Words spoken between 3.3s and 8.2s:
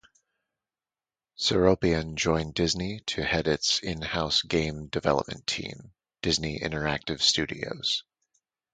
its in-house game development team, Disney Interactive Studios.